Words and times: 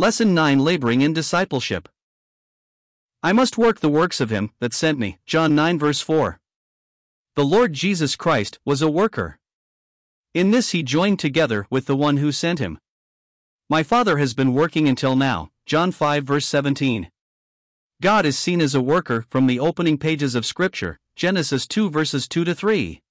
Lesson 0.00 0.32
9 0.32 0.60
Laboring 0.60 1.02
in 1.02 1.12
Discipleship. 1.12 1.86
I 3.22 3.34
must 3.34 3.58
work 3.58 3.80
the 3.80 3.90
works 3.90 4.18
of 4.18 4.30
him 4.30 4.50
that 4.58 4.72
sent 4.72 4.98
me. 4.98 5.18
John 5.26 5.54
9 5.54 5.78
verse 5.78 6.00
4. 6.00 6.40
The 7.36 7.44
Lord 7.44 7.74
Jesus 7.74 8.16
Christ 8.16 8.58
was 8.64 8.80
a 8.80 8.90
worker. 8.90 9.38
In 10.32 10.52
this 10.52 10.70
he 10.70 10.82
joined 10.82 11.18
together 11.18 11.66
with 11.68 11.84
the 11.84 11.94
one 11.94 12.16
who 12.16 12.32
sent 12.32 12.60
him. 12.60 12.78
My 13.68 13.82
Father 13.82 14.16
has 14.16 14.32
been 14.32 14.54
working 14.54 14.88
until 14.88 15.16
now. 15.16 15.50
John 15.66 15.92
5 15.92 16.24
verse 16.24 16.46
17. 16.46 17.10
God 18.00 18.24
is 18.24 18.38
seen 18.38 18.62
as 18.62 18.74
a 18.74 18.80
worker 18.80 19.26
from 19.28 19.46
the 19.46 19.60
opening 19.60 19.98
pages 19.98 20.34
of 20.34 20.46
Scripture, 20.46 20.98
Genesis 21.14 21.66
2 21.66 21.90
verses 21.90 22.26
2 22.26 22.44
to 22.44 22.54
3. 22.54 23.02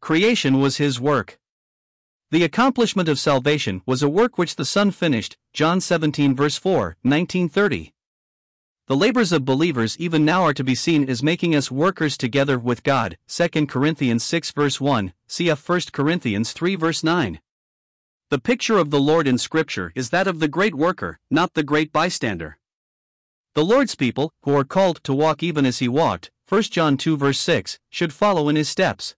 Creation 0.00 0.58
was 0.58 0.78
his 0.78 1.00
work. 1.00 1.38
The 2.32 2.42
accomplishment 2.42 3.08
of 3.08 3.20
salvation 3.20 3.82
was 3.86 4.02
a 4.02 4.08
work 4.08 4.38
which 4.38 4.56
the 4.56 4.64
Son 4.64 4.90
finished, 4.90 5.36
John 5.52 5.80
17 5.80 6.36
verse 6.36 6.56
4, 6.56 6.96
1930. 7.02 7.92
The 8.86 8.96
labors 8.96 9.32
of 9.32 9.44
believers 9.44 9.96
even 9.98 10.24
now 10.24 10.44
are 10.44 10.54
to 10.54 10.62
be 10.62 10.76
seen 10.76 11.10
as 11.10 11.24
making 11.24 11.56
us 11.56 11.72
workers 11.72 12.16
together 12.16 12.56
with 12.56 12.84
God, 12.84 13.18
2 13.26 13.66
Corinthians 13.66 14.22
6 14.22 14.52
verse 14.52 14.80
1, 14.80 15.12
cf 15.28 15.68
1 15.68 15.80
Corinthians 15.92 16.52
3 16.52 16.76
verse 16.76 17.02
9. 17.02 17.40
The 18.30 18.38
picture 18.38 18.78
of 18.78 18.90
the 18.90 19.00
Lord 19.00 19.26
in 19.26 19.38
Scripture 19.38 19.90
is 19.96 20.10
that 20.10 20.28
of 20.28 20.38
the 20.38 20.46
great 20.46 20.76
worker, 20.76 21.18
not 21.32 21.54
the 21.54 21.64
great 21.64 21.92
bystander. 21.92 22.58
The 23.54 23.64
Lord's 23.64 23.96
people, 23.96 24.32
who 24.42 24.56
are 24.56 24.62
called 24.62 25.02
to 25.02 25.12
walk 25.12 25.42
even 25.42 25.66
as 25.66 25.80
he 25.80 25.88
walked, 25.88 26.30
1 26.48 26.62
John 26.62 26.96
2 26.96 27.16
verse 27.16 27.40
6, 27.40 27.80
should 27.90 28.12
follow 28.12 28.48
in 28.48 28.54
his 28.54 28.68
steps. 28.68 29.16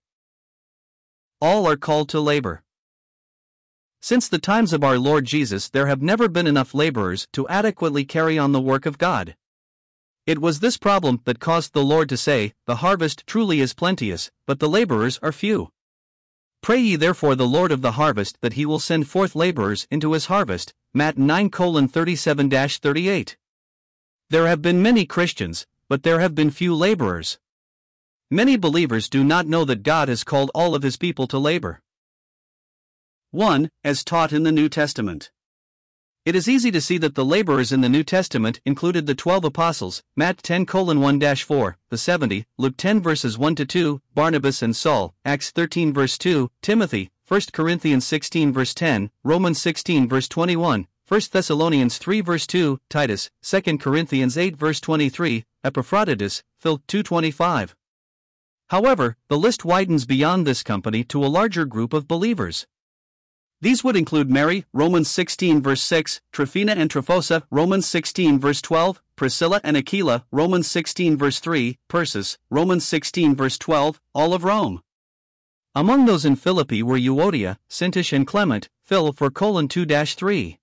All 1.39 1.67
are 1.67 1.77
called 1.77 2.09
to 2.09 2.19
labor. 2.19 2.62
Since 4.03 4.27
the 4.27 4.37
times 4.37 4.73
of 4.73 4.83
our 4.83 4.99
Lord 4.99 5.23
Jesus, 5.23 5.69
there 5.69 5.87
have 5.87 6.01
never 6.01 6.27
been 6.27 6.45
enough 6.45 6.73
laborers 6.73 7.25
to 7.31 7.47
adequately 7.47 8.03
carry 8.03 8.37
on 8.37 8.51
the 8.51 8.59
work 8.59 8.85
of 8.85 8.97
God. 8.97 9.37
It 10.27 10.41
was 10.41 10.59
this 10.59 10.75
problem 10.75 11.21
that 11.23 11.39
caused 11.39 11.71
the 11.71 11.85
Lord 11.85 12.09
to 12.09 12.17
say, 12.17 12.51
The 12.65 12.83
harvest 12.83 13.25
truly 13.25 13.61
is 13.61 13.73
plenteous, 13.73 14.29
but 14.45 14.59
the 14.59 14.67
laborers 14.67 15.19
are 15.23 15.31
few. 15.31 15.69
Pray 16.61 16.79
ye 16.79 16.97
therefore 16.97 17.35
the 17.35 17.47
Lord 17.47 17.71
of 17.71 17.81
the 17.81 17.93
harvest 17.93 18.41
that 18.41 18.59
he 18.59 18.65
will 18.65 18.77
send 18.77 19.07
forth 19.07 19.37
laborers 19.37 19.87
into 19.89 20.11
his 20.11 20.25
harvest. 20.25 20.73
Matt 20.93 21.17
9 21.17 21.49
37 21.87 22.49
38. 22.49 23.37
There 24.29 24.47
have 24.47 24.61
been 24.61 24.81
many 24.81 25.05
Christians, 25.05 25.65
but 25.87 26.03
there 26.03 26.19
have 26.19 26.35
been 26.35 26.51
few 26.51 26.75
laborers. 26.75 27.39
Many 28.29 28.57
believers 28.57 29.07
do 29.07 29.23
not 29.23 29.47
know 29.47 29.63
that 29.63 29.81
God 29.81 30.09
has 30.09 30.25
called 30.25 30.51
all 30.53 30.75
of 30.75 30.83
his 30.83 30.97
people 30.97 31.25
to 31.27 31.39
labor. 31.39 31.79
1. 33.33 33.71
As 33.83 34.03
taught 34.03 34.31
in 34.31 34.43
the 34.43 34.51
New 34.51 34.69
Testament. 34.69 35.31
It 36.23 36.35
is 36.35 36.47
easy 36.47 36.69
to 36.69 36.79
see 36.79 36.99
that 36.99 37.15
the 37.15 37.25
laborers 37.25 37.71
in 37.71 37.81
the 37.81 37.89
New 37.89 38.03
Testament 38.03 38.61
included 38.63 39.07
the 39.07 39.15
twelve 39.15 39.43
apostles, 39.43 40.03
Matt 40.15 40.43
10 40.43 40.67
1 40.67 41.35
4, 41.37 41.77
the 41.89 41.97
70, 41.97 42.45
Luke 42.59 42.77
10 42.77 43.01
verses 43.01 43.35
1 43.35 43.55
to 43.55 43.65
2, 43.65 44.01
Barnabas 44.13 44.61
and 44.61 44.75
Saul, 44.75 45.15
Acts 45.25 45.49
13 45.49 45.91
verse 45.91 46.19
2, 46.19 46.51
Timothy, 46.61 47.09
1 47.27 47.41
Corinthians 47.51 48.05
16 48.05 48.53
verse 48.53 48.75
10, 48.75 49.09
Romans 49.23 49.59
16 49.59 50.07
verse 50.07 50.27
21, 50.27 50.85
1 51.07 51.21
Thessalonians 51.31 51.97
3 51.97 52.21
verse 52.21 52.45
2, 52.45 52.79
Titus, 52.87 53.31
2 53.41 53.79
Corinthians 53.79 54.37
8 54.37 54.55
verse 54.55 54.79
23, 54.79 55.43
Epaphroditus, 55.63 56.43
Phil 56.59 56.83
225. 56.85 57.75
However, 58.67 59.17
the 59.27 59.39
list 59.39 59.65
widens 59.65 60.05
beyond 60.05 60.45
this 60.45 60.61
company 60.61 61.03
to 61.05 61.25
a 61.25 61.27
larger 61.27 61.65
group 61.65 61.93
of 61.93 62.07
believers. 62.07 62.67
These 63.63 63.81
would 63.81 63.95
include 63.95 64.29
Mary, 64.29 64.65
Romans 64.73 65.09
16 65.09 65.61
verse 65.61 65.81
6, 65.81 66.19
Tryphena 66.33 66.73
and 66.73 66.89
Tryphosa, 66.89 67.43
Romans 67.49 67.85
16 67.85 68.37
verse 68.37 68.61
12, 68.61 69.01
Priscilla 69.15 69.61
and 69.63 69.77
Aquila, 69.77 70.25
Romans 70.33 70.67
16 70.67 71.15
verse 71.15 71.39
3, 71.39 71.77
Persis, 71.87 72.37
Romans 72.49 72.85
16 72.85 73.37
verse 73.37 73.57
12, 73.57 74.01
all 74.13 74.33
of 74.33 74.43
Rome. 74.43 74.81
Among 75.73 76.05
those 76.05 76.25
in 76.25 76.35
Philippi 76.35 76.83
were 76.83 76.97
Euodia, 76.97 77.55
Syntyche 77.69 78.11
and 78.11 78.27
Clement, 78.27 78.67
Phil 78.83 79.13
for 79.13 79.31
colon 79.31 79.69
2-3. 79.69 80.57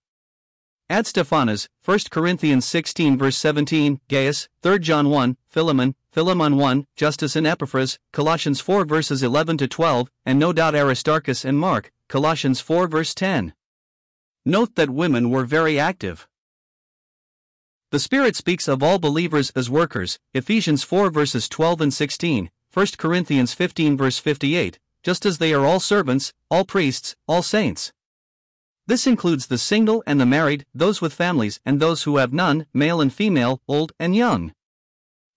Add 0.90 1.06
Stephanas, 1.06 1.70
1 1.82 1.98
Corinthians 2.10 2.66
16 2.66 3.16
verse 3.16 3.38
17, 3.38 3.98
Gaius, 4.10 4.50
3 4.62 4.78
John 4.78 5.08
1, 5.08 5.38
Philemon, 5.48 5.94
Philemon 6.12 6.58
1, 6.58 6.86
Justus 6.96 7.34
and 7.34 7.46
Epaphras, 7.46 7.98
Colossians 8.12 8.60
4 8.60 8.84
verses 8.84 9.22
11 9.22 9.56
to 9.56 9.66
12, 9.66 10.10
and 10.26 10.38
no 10.38 10.52
doubt 10.52 10.74
Aristarchus 10.74 11.46
and 11.46 11.58
Mark, 11.58 11.90
Colossians 12.10 12.60
4 12.60 12.88
verse 12.88 13.14
10. 13.14 13.54
Note 14.44 14.74
that 14.74 14.90
women 14.90 15.30
were 15.30 15.44
very 15.44 15.78
active. 15.78 16.26
The 17.92 18.00
Spirit 18.00 18.34
speaks 18.34 18.66
of 18.66 18.82
all 18.82 18.98
believers 18.98 19.52
as 19.54 19.70
workers, 19.70 20.18
Ephesians 20.34 20.82
4 20.82 21.08
verses 21.08 21.48
12 21.48 21.82
and 21.82 21.94
16, 21.94 22.50
1 22.74 22.86
Corinthians 22.98 23.54
15 23.54 23.96
verse 23.96 24.18
58, 24.18 24.80
just 25.04 25.24
as 25.24 25.38
they 25.38 25.54
are 25.54 25.64
all 25.64 25.78
servants, 25.78 26.32
all 26.50 26.64
priests, 26.64 27.14
all 27.28 27.44
saints. 27.44 27.92
This 28.88 29.06
includes 29.06 29.46
the 29.46 29.56
single 29.56 30.02
and 30.04 30.20
the 30.20 30.26
married, 30.26 30.66
those 30.74 31.00
with 31.00 31.14
families 31.14 31.60
and 31.64 31.78
those 31.78 32.02
who 32.02 32.16
have 32.16 32.32
none, 32.32 32.66
male 32.74 33.00
and 33.00 33.14
female, 33.14 33.62
old 33.68 33.92
and 34.00 34.16
young. 34.16 34.52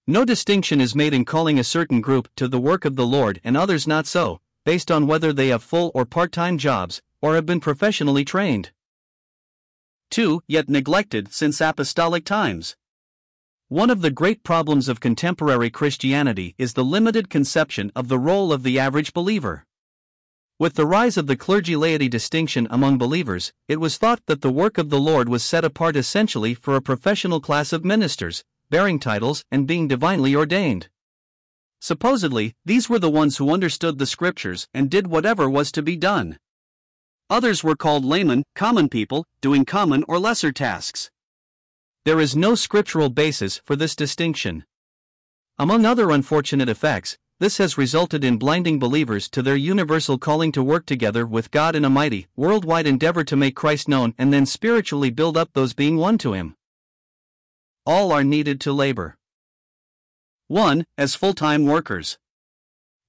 No 0.07 0.25
distinction 0.25 0.81
is 0.81 0.95
made 0.95 1.13
in 1.13 1.23
calling 1.23 1.59
a 1.59 1.63
certain 1.63 2.01
group 2.01 2.29
to 2.35 2.47
the 2.47 2.59
work 2.59 2.83
of 2.83 2.95
the 2.95 3.05
Lord 3.05 3.39
and 3.43 3.55
others 3.55 3.85
not 3.85 4.07
so, 4.07 4.41
based 4.65 4.89
on 4.89 5.07
whether 5.07 5.33
they 5.33 5.49
have 5.49 5.63
full 5.63 5.91
or 5.93 6.05
part 6.05 6.31
time 6.31 6.57
jobs, 6.57 7.01
or 7.21 7.35
have 7.35 7.45
been 7.45 7.59
professionally 7.59 8.25
trained. 8.25 8.71
2. 10.11 10.41
Yet 10.47 10.69
neglected 10.69 11.33
since 11.33 11.59
apostolic 11.61 12.25
times. 12.25 12.75
One 13.67 13.89
of 13.89 14.01
the 14.01 14.11
great 14.11 14.43
problems 14.43 14.87
of 14.87 14.99
contemporary 14.99 15.71
Christianity 15.71 16.53
is 16.57 16.73
the 16.73 16.83
limited 16.83 17.29
conception 17.29 17.91
of 17.95 18.07
the 18.07 18.19
role 18.19 18.53
of 18.53 18.61
the 18.61 18.77
average 18.77 19.13
believer. 19.13 19.65
With 20.59 20.75
the 20.75 20.85
rise 20.85 21.17
of 21.17 21.25
the 21.25 21.35
clergy 21.35 21.75
laity 21.75 22.07
distinction 22.07 22.67
among 22.69 22.99
believers, 22.99 23.51
it 23.67 23.79
was 23.79 23.97
thought 23.97 24.21
that 24.27 24.41
the 24.41 24.51
work 24.51 24.77
of 24.77 24.91
the 24.91 24.99
Lord 24.99 25.27
was 25.27 25.43
set 25.43 25.65
apart 25.65 25.95
essentially 25.95 26.53
for 26.53 26.75
a 26.75 26.81
professional 26.81 27.39
class 27.39 27.73
of 27.73 27.83
ministers, 27.83 28.43
bearing 28.69 28.99
titles 28.99 29.43
and 29.49 29.65
being 29.65 29.87
divinely 29.87 30.35
ordained. 30.35 30.89
Supposedly, 31.83 32.55
these 32.63 32.87
were 32.87 32.97
the 32.97 33.09
ones 33.09 33.35
who 33.35 33.51
understood 33.51 33.97
the 33.97 34.05
scriptures 34.05 34.69
and 34.73 34.89
did 34.89 35.07
whatever 35.07 35.49
was 35.49 35.69
to 35.73 35.81
be 35.81 35.97
done. 35.97 36.39
Others 37.29 37.61
were 37.61 37.75
called 37.75 38.05
laymen, 38.05 38.43
common 38.55 38.87
people, 38.87 39.25
doing 39.41 39.65
common 39.65 40.05
or 40.07 40.17
lesser 40.17 40.53
tasks. 40.53 41.11
There 42.05 42.21
is 42.21 42.37
no 42.37 42.55
scriptural 42.55 43.09
basis 43.09 43.57
for 43.65 43.75
this 43.75 43.97
distinction. 43.97 44.63
Among 45.59 45.85
other 45.85 46.09
unfortunate 46.09 46.69
effects, 46.69 47.17
this 47.41 47.57
has 47.57 47.77
resulted 47.77 48.23
in 48.23 48.37
blinding 48.37 48.79
believers 48.79 49.29
to 49.31 49.41
their 49.41 49.57
universal 49.57 50.17
calling 50.17 50.53
to 50.53 50.63
work 50.63 50.85
together 50.85 51.25
with 51.25 51.51
God 51.51 51.75
in 51.75 51.83
a 51.83 51.89
mighty, 51.89 52.27
worldwide 52.37 52.87
endeavor 52.87 53.25
to 53.25 53.35
make 53.35 53.57
Christ 53.57 53.89
known 53.89 54.13
and 54.17 54.31
then 54.31 54.45
spiritually 54.45 55.09
build 55.09 55.35
up 55.35 55.49
those 55.51 55.73
being 55.73 55.97
won 55.97 56.17
to 56.19 56.31
Him. 56.31 56.55
All 57.85 58.13
are 58.13 58.23
needed 58.23 58.61
to 58.61 58.71
labor. 58.71 59.17
1. 60.53 60.85
As 60.99 61.15
full 61.15 61.33
time 61.33 61.65
workers. 61.65 62.19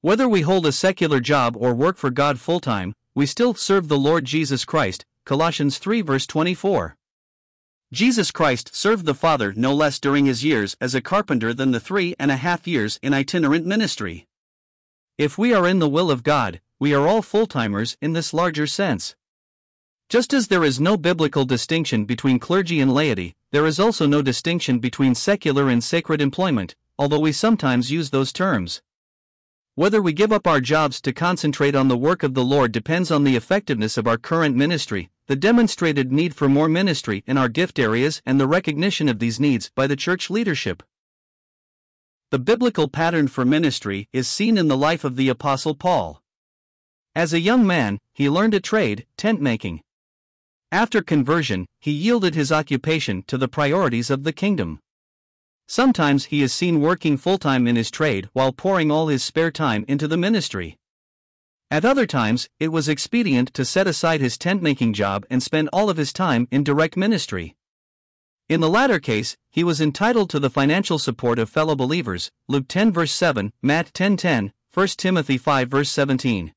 Whether 0.01 0.27
we 0.27 0.41
hold 0.41 0.65
a 0.65 0.73
secular 0.73 1.21
job 1.21 1.59
or 1.59 1.75
work 1.75 1.99
for 1.99 2.09
God 2.09 2.41
full 2.41 2.59
time, 2.59 2.95
we 3.15 3.27
still 3.27 3.53
serve 3.53 3.89
the 3.89 3.99
Lord 3.99 4.25
Jesus 4.25 4.65
Christ. 4.65 5.05
Colossians 5.27 5.77
3 5.77 6.01
verse 6.01 6.27
24. 6.27 6.97
Jesus 7.93 8.31
Christ 8.31 8.75
served 8.75 9.05
the 9.05 9.13
Father 9.13 9.53
no 9.55 9.75
less 9.75 10.01
during 10.01 10.25
his 10.25 10.43
years 10.43 10.75
as 10.81 10.95
a 10.95 11.03
carpenter 11.03 11.53
than 11.53 11.73
the 11.73 11.81
three 11.81 12.15
and 12.19 12.31
a 12.31 12.37
half 12.37 12.67
years 12.67 12.99
in 13.03 13.13
itinerant 13.13 13.67
ministry. 13.67 14.27
If 15.19 15.37
we 15.37 15.53
are 15.53 15.69
in 15.69 15.81
the 15.81 15.89
will 15.97 16.11
of 16.11 16.23
God, 16.23 16.63
we 16.81 16.95
are 16.95 17.07
all 17.07 17.21
full 17.21 17.47
timers 17.47 17.99
in 18.01 18.15
this 18.15 18.33
larger 18.33 18.67
sense. 18.67 19.17
Just 20.09 20.33
as 20.33 20.49
there 20.49 20.65
is 20.65 20.81
no 20.81 20.97
biblical 20.97 21.45
distinction 21.45 22.07
between 22.07 22.39
clergy 22.39 22.81
and 22.81 22.95
laity, 22.95 23.35
there 23.53 23.67
is 23.67 23.79
also 23.79 24.07
no 24.07 24.23
distinction 24.23 24.79
between 24.79 25.15
secular 25.15 25.69
and 25.69 25.85
sacred 25.85 26.23
employment, 26.23 26.75
although 26.99 27.19
we 27.19 27.33
sometimes 27.33 27.91
use 27.91 28.11
those 28.11 28.33
terms. 28.33 28.83
Whether 29.77 30.01
we 30.01 30.13
give 30.13 30.33
up 30.33 30.47
our 30.47 30.61
jobs 30.61 31.01
to 31.01 31.13
concentrate 31.13 31.75
on 31.75 31.89
the 31.89 31.97
work 31.97 32.23
of 32.23 32.35
the 32.35 32.45
Lord 32.45 32.71
depends 32.71 33.11
on 33.11 33.25
the 33.25 33.35
effectiveness 33.35 33.97
of 33.99 34.07
our 34.07 34.17
current 34.17 34.55
ministry, 34.55 35.11
the 35.27 35.35
demonstrated 35.35 36.13
need 36.13 36.35
for 36.35 36.49
more 36.49 36.69
ministry 36.69 37.25
in 37.27 37.37
our 37.37 37.49
gift 37.49 37.79
areas, 37.79 38.23
and 38.25 38.39
the 38.39 38.47
recognition 38.47 39.09
of 39.09 39.19
these 39.19 39.41
needs 39.41 39.71
by 39.75 39.87
the 39.87 39.97
church 39.97 40.31
leadership. 40.31 40.83
The 42.31 42.39
biblical 42.39 42.89
pattern 42.89 43.29
for 43.29 43.45
ministry 43.45 44.09
is 44.13 44.29
seen 44.29 44.59
in 44.59 44.69
the 44.69 44.77
life 44.77 45.03
of 45.03 45.17
the 45.17 45.29
Apostle 45.29 45.75
Paul. 45.75 46.23
As 47.17 47.33
a 47.33 47.41
young 47.41 47.67
man, 47.67 47.99
he 48.13 48.29
learned 48.29 48.55
a 48.55 48.61
trade, 48.61 49.07
tent 49.17 49.41
making. 49.41 49.83
After 50.71 51.03
conversion, 51.03 51.67
he 51.81 51.93
yielded 51.93 52.35
his 52.35 52.51
occupation 52.51 53.23
to 53.29 53.39
the 53.39 53.49
priorities 53.49 54.11
of 54.11 54.25
the 54.25 54.33
kingdom. 54.33 54.81
Sometimes 55.67 56.27
he 56.27 56.43
is 56.43 56.53
seen 56.53 56.81
working 56.81 57.17
full 57.17 57.39
time 57.39 57.67
in 57.67 57.77
his 57.77 57.91
trade 57.91 58.29
while 58.33 58.53
pouring 58.53 58.91
all 58.91 59.09
his 59.09 59.25
spare 59.25 59.51
time 59.51 59.85
into 59.89 60.07
the 60.07 60.17
ministry. 60.17 60.77
At 61.71 61.85
other 61.85 62.07
times, 62.07 62.49
it 62.61 62.69
was 62.69 62.89
expedient 62.89 63.55
to 63.55 63.65
set 63.65 63.87
aside 63.87 64.21
his 64.21 64.39
tent 64.39 64.63
making 64.63 64.93
job 64.93 65.25
and 65.31 65.43
spend 65.43 65.71
all 65.73 65.91
of 65.91 65.97
his 65.97 66.13
time 66.13 66.47
in 66.51 66.63
direct 66.63 66.97
ministry. 66.97 67.57
In 68.49 68.61
the 68.61 68.69
latter 68.69 69.01
case, 69.01 69.39
he 69.51 69.65
was 69.65 69.81
entitled 69.81 70.29
to 70.31 70.39
the 70.39 70.51
financial 70.51 70.99
support 70.99 71.39
of 71.39 71.49
fellow 71.49 71.75
believers. 71.75 72.31
Luke 72.47 72.69
10 72.69 72.93
verse 72.93 73.13
7, 73.13 73.53
Matt 73.63 73.95
10 73.95 74.19
10, 74.19 74.53
1 74.73 74.87
Timothy 74.89 75.39
5 75.39 75.69
verse 75.69 75.91
17. 75.91 76.53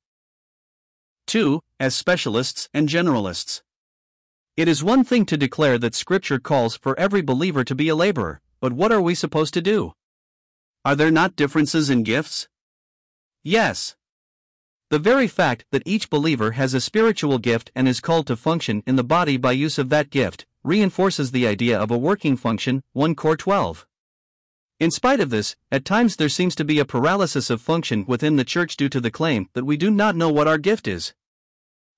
2. 1.27 1.61
As 1.79 1.95
specialists 1.95 2.67
and 2.73 2.89
generalists. 2.89 3.61
It 4.57 4.67
is 4.67 4.83
one 4.83 5.03
thing 5.03 5.25
to 5.27 5.37
declare 5.37 5.77
that 5.77 5.95
Scripture 5.95 6.39
calls 6.39 6.75
for 6.75 6.99
every 6.99 7.21
believer 7.21 7.63
to 7.63 7.75
be 7.75 7.89
a 7.89 7.95
laborer, 7.95 8.41
but 8.59 8.73
what 8.73 8.91
are 8.91 9.01
we 9.01 9.15
supposed 9.15 9.53
to 9.53 9.61
do? 9.61 9.93
Are 10.83 10.95
there 10.95 11.11
not 11.11 11.35
differences 11.35 11.89
in 11.89 12.03
gifts? 12.03 12.47
Yes. 13.43 13.95
The 14.89 14.99
very 14.99 15.27
fact 15.27 15.65
that 15.71 15.83
each 15.85 16.09
believer 16.09 16.51
has 16.51 16.73
a 16.73 16.81
spiritual 16.81 17.39
gift 17.39 17.71
and 17.75 17.87
is 17.87 17.99
called 17.99 18.27
to 18.27 18.35
function 18.35 18.83
in 18.87 18.95
the 18.95 19.03
body 19.03 19.37
by 19.37 19.51
use 19.51 19.77
of 19.77 19.89
that 19.89 20.09
gift 20.09 20.45
reinforces 20.63 21.31
the 21.31 21.45
idea 21.45 21.79
of 21.79 21.91
a 21.91 21.97
working 21.97 22.37
function. 22.37 22.83
1 22.93 23.15
Cor 23.15 23.35
12. 23.35 23.85
In 24.79 24.91
spite 24.91 25.19
of 25.19 25.29
this, 25.29 25.55
at 25.71 25.85
times 25.85 26.15
there 26.15 26.29
seems 26.29 26.53
to 26.55 26.63
be 26.63 26.79
a 26.79 26.85
paralysis 26.85 27.49
of 27.49 27.61
function 27.61 28.05
within 28.05 28.35
the 28.35 28.45
church 28.45 28.77
due 28.77 28.89
to 28.89 29.01
the 29.01 29.11
claim 29.11 29.49
that 29.53 29.65
we 29.65 29.75
do 29.75 29.89
not 29.89 30.15
know 30.15 30.29
what 30.29 30.47
our 30.47 30.57
gift 30.57 30.87
is. 30.87 31.13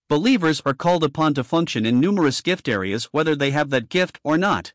Believers 0.08 0.62
are 0.66 0.74
called 0.74 1.04
upon 1.04 1.34
to 1.36 1.44
function 1.44 1.86
in 1.86 2.00
numerous 2.00 2.42
gift 2.42 2.68
areas 2.68 3.06
whether 3.12 3.36
they 3.36 3.52
have 3.52 3.70
that 3.70 3.90
gift 3.90 4.20
or 4.24 4.38
not. 4.38 4.74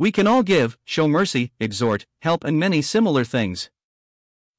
We 0.00 0.10
can 0.10 0.26
all 0.26 0.42
give, 0.42 0.78
show 0.86 1.06
mercy, 1.06 1.52
exhort, 1.60 2.06
help, 2.22 2.42
and 2.42 2.58
many 2.58 2.80
similar 2.80 3.22
things. 3.22 3.68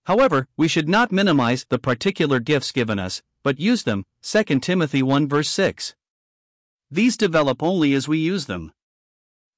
However, 0.05 0.47
we 0.55 0.67
should 0.67 0.87
not 0.87 1.11
minimize 1.11 1.65
the 1.67 1.79
particular 1.79 2.39
gifts 2.39 2.71
given 2.71 2.99
us, 2.99 3.23
but 3.41 3.59
use 3.59 3.81
them. 3.81 4.05
2 4.21 4.59
Timothy 4.59 5.01
1 5.01 5.27
verse 5.27 5.49
6. 5.49 5.95
These 6.91 7.17
develop 7.17 7.63
only 7.63 7.95
as 7.95 8.07
we 8.07 8.19
use 8.19 8.45
them. 8.45 8.71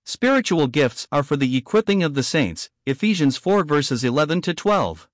Spiritual 0.05 0.67
gifts 0.67 1.05
are 1.11 1.21
for 1.21 1.35
the 1.35 1.57
equipping 1.57 2.01
of 2.01 2.13
the 2.13 2.23
saints. 2.23 2.69
Ephesians 2.85 3.35
4 3.35 3.65
verses 3.65 4.05
11 4.05 4.39
to 4.43 4.53
12. 4.53 5.09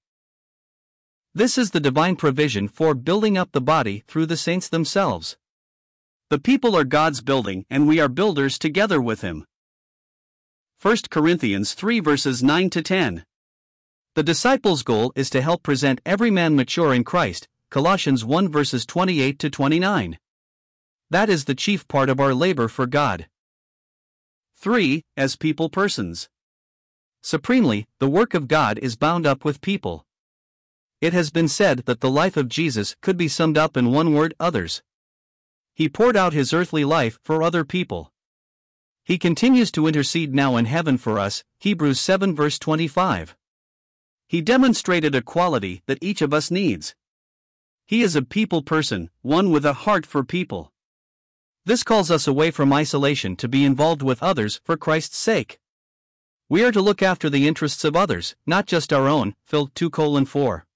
This 1.33 1.57
is 1.57 1.71
the 1.71 1.79
divine 1.79 2.15
provision 2.15 2.67
for 2.67 2.93
building 2.93 3.39
up 3.39 3.53
the 3.53 3.59
body 3.75 4.03
through 4.07 4.27
the 4.27 4.37
saints 4.37 4.69
themselves. 4.69 5.35
The 6.29 6.37
people 6.37 6.77
are 6.77 6.83
God's 6.83 7.21
building, 7.21 7.65
and 7.71 7.87
we 7.87 7.99
are 7.99 8.07
builders 8.07 8.59
together 8.59 9.01
with 9.01 9.21
Him. 9.21 9.47
1 10.81 10.95
Corinthians 11.09 11.73
3 11.73 11.99
verses 11.99 12.41
9 12.41 12.69
to 12.69 12.81
10. 12.81 13.25
The 14.15 14.23
disciples' 14.23 14.81
goal 14.81 15.11
is 15.13 15.29
to 15.31 15.41
help 15.41 15.61
present 15.61 15.99
every 16.05 16.31
man 16.31 16.55
mature 16.55 16.93
in 16.93 17.03
Christ. 17.03 17.49
Colossians 17.69 18.23
1 18.23 18.47
verses 18.47 18.85
28 18.85 19.37
to 19.39 19.49
29. 19.49 20.17
That 21.09 21.27
is 21.27 21.43
the 21.43 21.53
chief 21.53 21.85
part 21.89 22.09
of 22.09 22.21
our 22.21 22.33
labor 22.33 22.69
for 22.69 22.87
God. 22.87 23.27
3. 24.55 25.03
As 25.17 25.35
people 25.35 25.67
persons. 25.67 26.29
Supremely, 27.21 27.85
the 27.99 28.09
work 28.09 28.33
of 28.33 28.47
God 28.47 28.79
is 28.79 28.95
bound 28.95 29.27
up 29.27 29.43
with 29.43 29.59
people. 29.59 30.05
It 31.01 31.11
has 31.11 31.29
been 31.29 31.49
said 31.49 31.79
that 31.87 31.99
the 31.99 32.09
life 32.09 32.37
of 32.37 32.47
Jesus 32.47 32.95
could 33.01 33.17
be 33.17 33.27
summed 33.27 33.57
up 33.57 33.75
in 33.75 33.91
one 33.91 34.13
word 34.13 34.33
others. 34.39 34.81
He 35.75 35.89
poured 35.89 36.15
out 36.15 36.31
his 36.31 36.53
earthly 36.53 36.85
life 36.85 37.19
for 37.21 37.43
other 37.43 37.65
people. 37.65 38.13
He 39.09 39.17
continues 39.17 39.71
to 39.71 39.87
intercede 39.87 40.35
now 40.35 40.55
in 40.55 40.65
heaven 40.65 40.95
for 40.95 41.17
us, 41.17 41.43
Hebrews 41.57 41.99
7 41.99 42.35
verse 42.35 42.59
25. 42.59 43.35
He 44.27 44.39
demonstrated 44.39 45.15
a 45.15 45.23
quality 45.23 45.81
that 45.87 45.97
each 45.99 46.21
of 46.21 46.31
us 46.31 46.51
needs. 46.51 46.93
He 47.87 48.03
is 48.03 48.15
a 48.15 48.21
people 48.21 48.61
person, 48.61 49.09
one 49.23 49.49
with 49.49 49.65
a 49.65 49.73
heart 49.73 50.05
for 50.05 50.23
people. 50.23 50.71
This 51.65 51.81
calls 51.81 52.11
us 52.11 52.27
away 52.27 52.51
from 52.51 52.71
isolation 52.71 53.35
to 53.37 53.47
be 53.47 53.65
involved 53.65 54.03
with 54.03 54.21
others 54.21 54.61
for 54.63 54.77
Christ's 54.77 55.17
sake. 55.17 55.57
We 56.47 56.63
are 56.63 56.71
to 56.71 56.79
look 56.79 57.01
after 57.01 57.31
the 57.31 57.47
interests 57.47 57.83
of 57.83 57.95
others, 57.95 58.35
not 58.45 58.67
just 58.67 58.93
our 58.93 59.07
own. 59.07 59.33
Phil 59.43 59.71
2 59.73 59.89
4. 59.89 60.67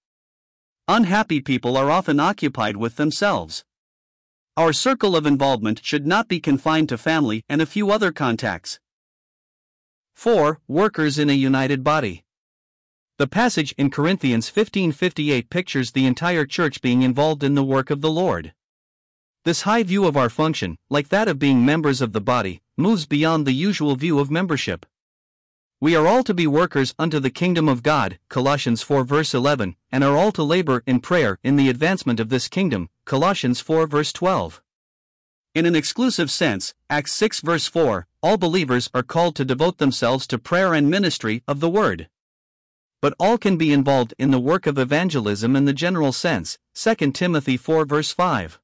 Unhappy 0.87 1.39
people 1.39 1.77
are 1.77 1.91
often 1.91 2.19
occupied 2.19 2.77
with 2.77 2.95
themselves. 2.95 3.63
Our 4.55 4.71
circle 4.71 5.15
of 5.15 5.25
involvement 5.25 5.81
should 5.83 6.05
not 6.05 6.27
be 6.27 6.39
confined 6.39 6.89
to 6.89 6.97
family 6.99 7.43
and 7.49 7.59
a 7.59 7.65
few 7.65 7.89
other 7.89 8.11
contacts. 8.11 8.79
4. 10.13 10.61
Workers 10.67 11.17
in 11.17 11.27
a 11.27 11.33
united 11.33 11.83
body. 11.83 12.23
The 13.17 13.25
passage 13.25 13.73
in 13.79 13.89
Corinthians 13.89 14.51
15:58 14.51 15.49
pictures 15.49 15.91
the 15.91 16.05
entire 16.05 16.45
church 16.45 16.81
being 16.81 17.01
involved 17.01 17.43
in 17.43 17.55
the 17.55 17.63
work 17.63 17.89
of 17.89 18.01
the 18.01 18.11
Lord. 18.11 18.53
This 19.43 19.63
high 19.63 19.81
view 19.81 20.05
of 20.05 20.15
our 20.15 20.29
function, 20.29 20.77
like 20.87 21.09
that 21.09 21.27
of 21.27 21.39
being 21.39 21.65
members 21.65 21.99
of 21.99 22.13
the 22.13 22.21
body, 22.21 22.61
moves 22.77 23.07
beyond 23.07 23.47
the 23.47 23.53
usual 23.53 23.95
view 23.95 24.19
of 24.19 24.29
membership. 24.29 24.85
We 25.83 25.97
are 25.97 26.07
all 26.07 26.23
to 26.23 26.33
be 26.33 26.47
workers 26.47 26.95
unto 26.97 27.19
the 27.19 27.29
kingdom 27.29 27.67
of 27.67 27.83
God, 27.83 28.17
Colossians 28.29 28.81
4 28.81 29.03
verse 29.03 29.33
11, 29.33 29.75
and 29.91 30.01
are 30.01 30.15
all 30.15 30.31
to 30.31 30.41
labor 30.41 30.81
in 30.85 31.01
prayer 31.01 31.37
in 31.43 31.57
the 31.57 31.67
advancement 31.67 32.21
of 32.21 32.29
this 32.29 32.47
kingdom, 32.47 32.87
Colossians 33.03 33.59
4 33.59 33.85
verse 33.85 34.13
12. 34.13 34.61
In 35.53 35.65
an 35.65 35.75
exclusive 35.75 36.31
sense, 36.31 36.73
Acts 36.89 37.11
6 37.11 37.41
verse 37.41 37.67
4, 37.67 38.07
all 38.21 38.37
believers 38.37 38.89
are 38.93 39.03
called 39.03 39.35
to 39.35 39.43
devote 39.43 39.77
themselves 39.77 40.25
to 40.27 40.39
prayer 40.39 40.73
and 40.73 40.89
ministry 40.89 41.43
of 41.49 41.59
the 41.59 41.69
word. 41.69 42.07
But 43.01 43.13
all 43.19 43.37
can 43.37 43.57
be 43.57 43.73
involved 43.73 44.13
in 44.17 44.31
the 44.31 44.39
work 44.39 44.65
of 44.65 44.77
evangelism 44.77 45.53
in 45.53 45.65
the 45.65 45.73
general 45.73 46.13
sense, 46.13 46.57
2 46.75 47.11
Timothy 47.11 47.57
4 47.57 47.83
verse 47.83 48.13
5. 48.13 48.57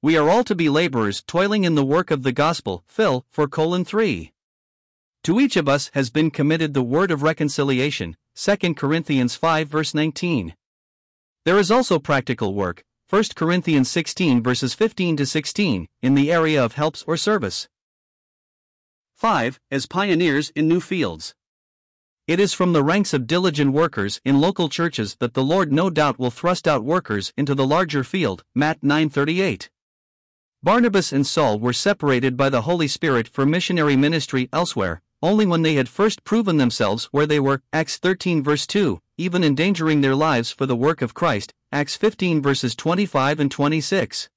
We 0.00 0.16
are 0.16 0.30
all 0.30 0.44
to 0.44 0.54
be 0.54 0.70
laborers 0.70 1.20
toiling 1.20 1.64
in 1.64 1.74
the 1.74 1.84
work 1.84 2.10
of 2.10 2.22
the 2.22 2.32
gospel, 2.32 2.84
Phil, 2.86 3.26
for 3.28 3.46
colon 3.46 3.84
3. 3.84 4.31
To 5.24 5.38
each 5.38 5.56
of 5.56 5.68
us 5.68 5.88
has 5.94 6.10
been 6.10 6.32
committed 6.32 6.74
the 6.74 6.82
word 6.82 7.12
of 7.12 7.22
reconciliation, 7.22 8.16
2 8.34 8.74
Corinthians 8.74 9.36
5 9.36 9.68
verse 9.68 9.94
19. 9.94 10.56
There 11.44 11.58
is 11.58 11.70
also 11.70 12.00
practical 12.00 12.54
work, 12.54 12.82
1 13.08 13.24
Corinthians 13.36 13.88
16 13.88 14.42
verses 14.42 14.74
15 14.74 15.18
to 15.18 15.24
16, 15.24 15.86
in 16.02 16.14
the 16.14 16.32
area 16.32 16.64
of 16.64 16.72
helps 16.72 17.04
or 17.06 17.16
service. 17.16 17.68
5. 19.14 19.60
As 19.70 19.86
pioneers 19.86 20.50
in 20.56 20.66
new 20.66 20.80
fields. 20.80 21.36
It 22.26 22.40
is 22.40 22.52
from 22.52 22.72
the 22.72 22.82
ranks 22.82 23.14
of 23.14 23.28
diligent 23.28 23.72
workers 23.72 24.20
in 24.24 24.40
local 24.40 24.68
churches 24.68 25.16
that 25.20 25.34
the 25.34 25.44
Lord 25.44 25.72
no 25.72 25.88
doubt 25.88 26.18
will 26.18 26.32
thrust 26.32 26.66
out 26.66 26.82
workers 26.82 27.32
into 27.36 27.54
the 27.54 27.66
larger 27.66 28.02
field. 28.02 28.42
Matt 28.56 28.80
9:38. 28.80 29.70
Barnabas 30.64 31.12
and 31.12 31.24
Saul 31.24 31.60
were 31.60 31.72
separated 31.72 32.36
by 32.36 32.48
the 32.48 32.62
Holy 32.62 32.88
Spirit 32.88 33.28
for 33.28 33.46
missionary 33.46 33.94
ministry 33.94 34.48
elsewhere, 34.52 35.00
only 35.22 35.46
when 35.46 35.62
they 35.62 35.74
had 35.74 35.88
first 35.88 36.24
proven 36.24 36.56
themselves 36.56 37.04
where 37.12 37.26
they 37.26 37.38
were, 37.38 37.62
Acts 37.72 37.96
13 37.96 38.42
verse 38.42 38.66
2, 38.66 39.00
even 39.16 39.44
endangering 39.44 40.00
their 40.00 40.16
lives 40.16 40.50
for 40.50 40.66
the 40.66 40.76
work 40.76 41.00
of 41.00 41.14
Christ, 41.14 41.54
Acts 41.70 41.96
15 41.96 42.42
verses 42.42 42.74
25 42.74 43.38
and 43.38 43.50
26. 43.50 44.28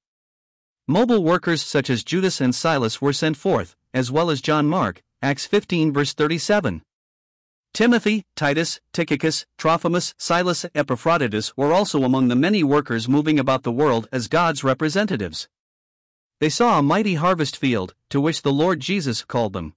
Mobile 0.86 1.24
workers 1.24 1.62
such 1.62 1.90
as 1.90 2.04
Judas 2.04 2.40
and 2.40 2.54
Silas 2.54 3.02
were 3.02 3.12
sent 3.12 3.36
forth, 3.36 3.74
as 3.92 4.12
well 4.12 4.30
as 4.30 4.40
John 4.40 4.66
Mark, 4.66 5.02
Acts 5.20 5.44
15 5.44 5.92
verse 5.92 6.14
37. 6.14 6.82
Timothy, 7.74 8.24
Titus, 8.36 8.80
Tychicus, 8.92 9.44
Trophimus, 9.58 10.14
Silas, 10.16 10.64
Epaphroditus 10.74 11.54
were 11.56 11.72
also 11.72 12.04
among 12.04 12.28
the 12.28 12.36
many 12.36 12.62
workers 12.62 13.08
moving 13.08 13.38
about 13.38 13.64
the 13.64 13.72
world 13.72 14.08
as 14.10 14.28
God's 14.28 14.64
representatives. 14.64 15.48
They 16.40 16.48
saw 16.48 16.78
a 16.78 16.82
mighty 16.82 17.14
harvest 17.14 17.56
field, 17.56 17.94
to 18.10 18.20
which 18.20 18.42
the 18.42 18.52
Lord 18.52 18.80
Jesus 18.80 19.24
called 19.24 19.52
them. 19.52 19.74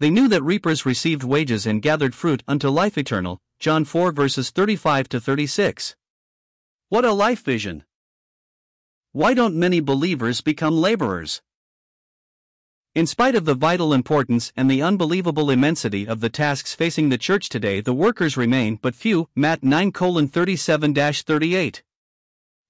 They 0.00 0.08
knew 0.08 0.28
that 0.28 0.42
reapers 0.42 0.86
received 0.86 1.22
wages 1.22 1.66
and 1.66 1.82
gathered 1.82 2.14
fruit 2.14 2.42
unto 2.48 2.70
life 2.70 2.96
eternal. 2.96 3.38
John 3.58 3.84
4 3.84 4.12
verses 4.12 4.48
35 4.48 5.10
to 5.10 5.20
36. 5.20 5.94
What 6.88 7.04
a 7.04 7.12
life 7.12 7.44
vision! 7.44 7.84
Why 9.12 9.34
don't 9.34 9.54
many 9.54 9.80
believers 9.80 10.40
become 10.40 10.80
laborers? 10.80 11.42
In 12.94 13.06
spite 13.06 13.34
of 13.34 13.44
the 13.44 13.54
vital 13.54 13.92
importance 13.92 14.54
and 14.56 14.70
the 14.70 14.80
unbelievable 14.80 15.50
immensity 15.50 16.08
of 16.08 16.20
the 16.20 16.30
tasks 16.30 16.74
facing 16.74 17.10
the 17.10 17.18
church 17.18 17.50
today, 17.50 17.82
the 17.82 17.92
workers 17.92 18.38
remain 18.38 18.78
but 18.80 18.94
few. 18.94 19.28
Matt 19.36 19.62
9 19.62 19.92
37 19.92 20.94
38. 20.94 21.82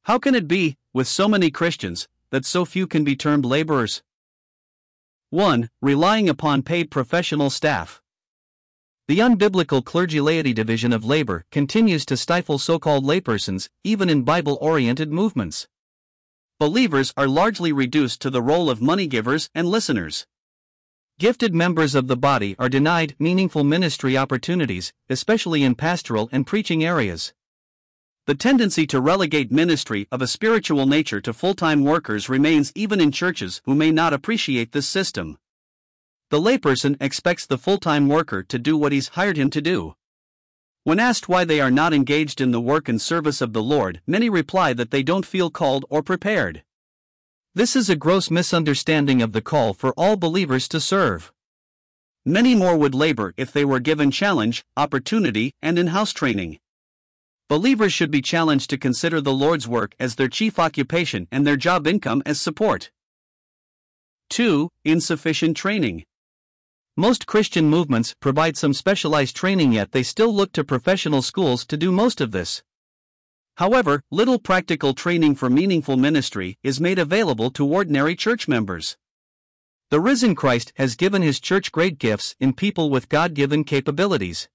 How 0.02 0.18
can 0.18 0.34
it 0.34 0.48
be, 0.48 0.76
with 0.92 1.06
so 1.06 1.28
many 1.28 1.52
Christians, 1.52 2.08
that 2.30 2.44
so 2.44 2.64
few 2.64 2.88
can 2.88 3.04
be 3.04 3.14
termed 3.14 3.44
laborers? 3.44 4.02
1. 5.32 5.70
Relying 5.80 6.28
upon 6.28 6.60
paid 6.60 6.90
professional 6.90 7.50
staff. 7.50 8.02
The 9.06 9.20
unbiblical 9.20 9.84
clergy 9.84 10.20
laity 10.20 10.52
division 10.52 10.92
of 10.92 11.04
labor 11.04 11.44
continues 11.52 12.04
to 12.06 12.16
stifle 12.16 12.58
so 12.58 12.80
called 12.80 13.04
laypersons, 13.04 13.68
even 13.84 14.10
in 14.10 14.24
Bible 14.24 14.58
oriented 14.60 15.12
movements. 15.12 15.68
Believers 16.58 17.14
are 17.16 17.28
largely 17.28 17.70
reduced 17.70 18.20
to 18.22 18.30
the 18.30 18.42
role 18.42 18.68
of 18.68 18.82
money 18.82 19.06
givers 19.06 19.48
and 19.54 19.68
listeners. 19.68 20.26
Gifted 21.20 21.54
members 21.54 21.94
of 21.94 22.08
the 22.08 22.16
body 22.16 22.56
are 22.58 22.68
denied 22.68 23.14
meaningful 23.20 23.62
ministry 23.62 24.16
opportunities, 24.16 24.92
especially 25.08 25.62
in 25.62 25.76
pastoral 25.76 26.28
and 26.32 26.44
preaching 26.44 26.82
areas. 26.82 27.32
The 28.30 28.36
tendency 28.36 28.86
to 28.86 29.00
relegate 29.00 29.50
ministry 29.50 30.06
of 30.12 30.22
a 30.22 30.28
spiritual 30.28 30.86
nature 30.86 31.20
to 31.20 31.32
full 31.32 31.54
time 31.54 31.82
workers 31.82 32.28
remains 32.28 32.70
even 32.76 33.00
in 33.00 33.10
churches 33.10 33.60
who 33.64 33.74
may 33.74 33.90
not 33.90 34.12
appreciate 34.12 34.70
this 34.70 34.86
system. 34.86 35.36
The 36.28 36.40
layperson 36.40 36.96
expects 37.00 37.44
the 37.44 37.58
full 37.58 37.78
time 37.78 38.06
worker 38.06 38.44
to 38.44 38.56
do 38.56 38.76
what 38.76 38.92
he's 38.92 39.08
hired 39.18 39.36
him 39.36 39.50
to 39.50 39.60
do. 39.60 39.96
When 40.84 41.00
asked 41.00 41.28
why 41.28 41.44
they 41.44 41.60
are 41.60 41.72
not 41.72 41.92
engaged 41.92 42.40
in 42.40 42.52
the 42.52 42.60
work 42.60 42.88
and 42.88 43.02
service 43.02 43.40
of 43.40 43.52
the 43.52 43.64
Lord, 43.64 44.00
many 44.06 44.30
reply 44.30 44.74
that 44.74 44.92
they 44.92 45.02
don't 45.02 45.26
feel 45.26 45.50
called 45.50 45.84
or 45.90 46.00
prepared. 46.00 46.62
This 47.56 47.74
is 47.74 47.90
a 47.90 47.96
gross 47.96 48.30
misunderstanding 48.30 49.22
of 49.22 49.32
the 49.32 49.42
call 49.42 49.74
for 49.74 49.92
all 49.96 50.16
believers 50.16 50.68
to 50.68 50.78
serve. 50.78 51.32
Many 52.24 52.54
more 52.54 52.76
would 52.76 52.94
labor 52.94 53.34
if 53.36 53.50
they 53.50 53.64
were 53.64 53.80
given 53.80 54.12
challenge, 54.12 54.64
opportunity, 54.76 55.52
and 55.60 55.80
in 55.80 55.88
house 55.88 56.12
training. 56.12 56.60
Believers 57.50 57.92
should 57.92 58.12
be 58.12 58.22
challenged 58.22 58.70
to 58.70 58.78
consider 58.78 59.20
the 59.20 59.32
Lord's 59.32 59.66
work 59.66 59.96
as 59.98 60.14
their 60.14 60.28
chief 60.28 60.56
occupation 60.60 61.26
and 61.32 61.44
their 61.44 61.56
job 61.56 61.84
income 61.84 62.22
as 62.24 62.40
support. 62.40 62.92
2. 64.28 64.68
Insufficient 64.84 65.56
training. 65.56 66.04
Most 66.96 67.26
Christian 67.26 67.68
movements 67.68 68.14
provide 68.20 68.56
some 68.56 68.72
specialized 68.72 69.34
training, 69.34 69.72
yet 69.72 69.90
they 69.90 70.04
still 70.04 70.32
look 70.32 70.52
to 70.52 70.62
professional 70.62 71.22
schools 71.22 71.66
to 71.66 71.76
do 71.76 71.90
most 71.90 72.20
of 72.20 72.30
this. 72.30 72.62
However, 73.56 74.00
little 74.12 74.38
practical 74.38 74.94
training 74.94 75.34
for 75.34 75.50
meaningful 75.50 75.96
ministry 75.96 76.56
is 76.62 76.80
made 76.80 77.00
available 77.00 77.50
to 77.50 77.66
ordinary 77.66 78.14
church 78.14 78.46
members. 78.46 78.96
The 79.90 79.98
risen 79.98 80.36
Christ 80.36 80.72
has 80.76 80.94
given 80.94 81.22
his 81.22 81.40
church 81.40 81.72
great 81.72 81.98
gifts 81.98 82.36
in 82.38 82.52
people 82.52 82.90
with 82.90 83.08
God 83.08 83.34
given 83.34 83.64
capabilities. 83.64 84.48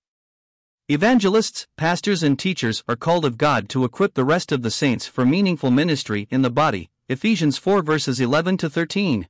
Evangelists, 0.87 1.65
pastors, 1.77 2.21
and 2.21 2.37
teachers 2.37 2.83
are 2.87 2.95
called 2.95 3.25
of 3.25 3.39
God 3.39 3.69
to 3.69 3.85
equip 3.85 4.13
the 4.13 4.23
rest 4.23 4.51
of 4.51 4.61
the 4.61 4.69
saints 4.69 5.07
for 5.07 5.25
meaningful 5.25 5.71
ministry 5.71 6.27
in 6.29 6.43
the 6.43 6.51
body. 6.51 6.91
Ephesians 7.09 7.57
4 7.57 7.81
verses 7.81 8.19
11 8.19 8.57
to 8.57 8.69
13. 8.69 9.27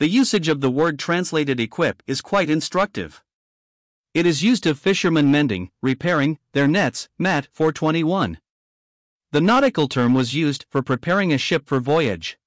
The 0.00 0.08
usage 0.08 0.48
of 0.48 0.60
the 0.60 0.70
word 0.70 0.98
translated 0.98 1.60
equip 1.60 2.02
is 2.08 2.20
quite 2.20 2.50
instructive. 2.50 3.22
It 4.12 4.26
is 4.26 4.42
used 4.42 4.66
of 4.66 4.76
fishermen 4.76 5.30
mending, 5.30 5.70
repairing 5.82 6.40
their 6.50 6.66
nets, 6.66 7.08
Matt 7.16 7.46
421. 7.52 8.38
The 9.30 9.40
nautical 9.40 9.86
term 9.86 10.14
was 10.14 10.34
used 10.34 10.66
for 10.68 10.82
preparing 10.82 11.32
a 11.32 11.38
ship 11.38 11.68
for 11.68 11.78
voyage. 11.78 12.38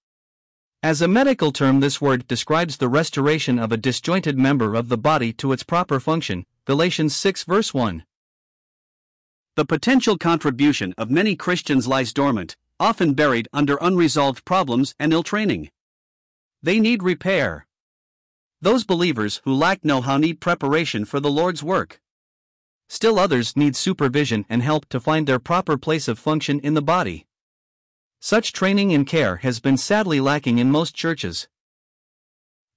As 0.83 1.01
a 1.01 1.07
medical 1.07 1.53
term, 1.53 1.79
this 1.79 2.01
word 2.01 2.27
describes 2.27 2.77
the 2.77 2.89
restoration 2.89 3.57
of 3.57 3.71
a 3.71 3.77
disjointed 3.77 4.37
member 4.37 4.75
of 4.75 4.89
the 4.89 4.97
body 4.97 5.31
to 5.33 5.53
its 5.53 5.63
proper 5.63 6.01
function. 6.01 6.45
Galatians 6.65 7.15
6 7.15 7.45
verse 7.45 7.73
1. 7.73 8.03
The 9.55 9.65
potential 9.65 10.17
contribution 10.17 10.93
of 10.97 11.09
many 11.11 11.35
Christians 11.35 11.87
lies 11.87 12.13
dormant, 12.13 12.55
often 12.79 13.13
buried 13.13 13.47
under 13.51 13.77
unresolved 13.81 14.45
problems 14.45 14.95
and 14.99 15.11
ill 15.11 15.23
training. 15.23 15.69
They 16.61 16.79
need 16.79 17.03
repair. 17.03 17.67
Those 18.61 18.83
believers 18.83 19.41
who 19.43 19.53
lack 19.53 19.83
know 19.83 20.01
how 20.01 20.17
need 20.17 20.39
preparation 20.39 21.05
for 21.05 21.19
the 21.19 21.31
Lord's 21.31 21.63
work. 21.63 21.99
Still 22.87 23.19
others 23.19 23.55
need 23.55 23.75
supervision 23.75 24.45
and 24.49 24.63
help 24.63 24.87
to 24.89 24.99
find 24.99 25.27
their 25.27 25.39
proper 25.39 25.77
place 25.77 26.07
of 26.07 26.19
function 26.19 26.59
in 26.59 26.73
the 26.73 26.81
body. 26.81 27.27
Such 28.19 28.51
training 28.51 28.93
and 28.93 29.07
care 29.07 29.37
has 29.37 29.59
been 29.59 29.77
sadly 29.77 30.19
lacking 30.19 30.57
in 30.57 30.71
most 30.71 30.95
churches. 30.95 31.47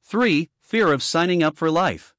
3. 0.05 0.51
Fear 0.61 0.93
of 0.93 1.03
signing 1.03 1.43
up 1.43 1.57
for 1.57 1.71
life. 1.71 2.15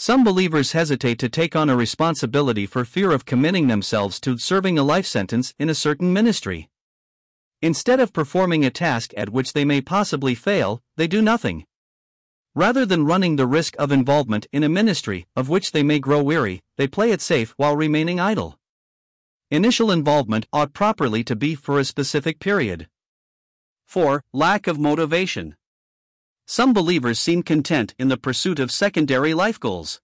Some 0.00 0.24
believers 0.24 0.72
hesitate 0.72 1.18
to 1.18 1.28
take 1.28 1.54
on 1.54 1.68
a 1.68 1.76
responsibility 1.76 2.64
for 2.64 2.86
fear 2.86 3.10
of 3.10 3.26
committing 3.26 3.66
themselves 3.66 4.18
to 4.20 4.38
serving 4.38 4.78
a 4.78 4.82
life 4.82 5.04
sentence 5.04 5.52
in 5.58 5.68
a 5.68 5.74
certain 5.74 6.10
ministry. 6.10 6.70
Instead 7.60 8.00
of 8.00 8.14
performing 8.14 8.64
a 8.64 8.70
task 8.70 9.12
at 9.14 9.28
which 9.28 9.52
they 9.52 9.62
may 9.62 9.82
possibly 9.82 10.34
fail, 10.34 10.80
they 10.96 11.06
do 11.06 11.20
nothing. 11.20 11.66
Rather 12.54 12.86
than 12.86 13.04
running 13.04 13.36
the 13.36 13.46
risk 13.46 13.76
of 13.78 13.92
involvement 13.92 14.46
in 14.54 14.62
a 14.62 14.70
ministry 14.70 15.26
of 15.36 15.50
which 15.50 15.72
they 15.72 15.82
may 15.82 15.98
grow 15.98 16.22
weary, 16.22 16.62
they 16.78 16.88
play 16.88 17.10
it 17.10 17.20
safe 17.20 17.52
while 17.58 17.76
remaining 17.76 18.18
idle. 18.18 18.58
Initial 19.50 19.90
involvement 19.90 20.46
ought 20.50 20.72
properly 20.72 21.22
to 21.24 21.36
be 21.36 21.54
for 21.54 21.78
a 21.78 21.84
specific 21.84 22.40
period. 22.40 22.88
4. 23.86 24.24
Lack 24.32 24.66
of 24.66 24.78
motivation. 24.78 25.56
Some 26.50 26.72
believers 26.72 27.20
seem 27.20 27.44
content 27.44 27.94
in 27.96 28.08
the 28.08 28.16
pursuit 28.16 28.58
of 28.58 28.72
secondary 28.72 29.34
life 29.34 29.60
goals. 29.60 30.00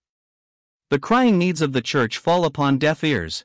The 0.91 1.01
crying 1.01 1.39
needs 1.39 1.61
of 1.61 1.73
the 1.73 1.83
church 1.83 2.19
fall 2.19 2.45
upon 2.45 2.79
deaf 2.79 3.03
ears. 3.03 3.45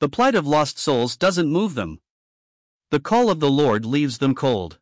The 0.00 0.08
plight 0.08 0.34
of 0.34 0.44
lost 0.44 0.76
souls 0.76 1.16
doesn't 1.16 1.48
move 1.48 1.76
them. 1.76 2.00
The 2.90 2.98
call 2.98 3.30
of 3.30 3.38
the 3.38 3.48
Lord 3.48 3.86
leaves 3.86 4.18
them 4.18 4.34
cold. 4.34 4.80